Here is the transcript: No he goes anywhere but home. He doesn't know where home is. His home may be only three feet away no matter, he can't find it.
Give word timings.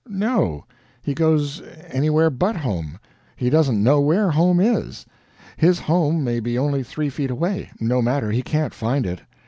No 0.09 0.65
he 1.03 1.13
goes 1.13 1.61
anywhere 1.89 2.31
but 2.31 2.55
home. 2.55 2.97
He 3.35 3.51
doesn't 3.51 3.83
know 3.83 4.01
where 4.01 4.31
home 4.31 4.59
is. 4.59 5.05
His 5.57 5.77
home 5.77 6.23
may 6.23 6.39
be 6.39 6.57
only 6.57 6.81
three 6.81 7.11
feet 7.11 7.29
away 7.29 7.69
no 7.79 8.01
matter, 8.01 8.31
he 8.31 8.41
can't 8.41 8.73
find 8.73 9.05
it. 9.05 9.21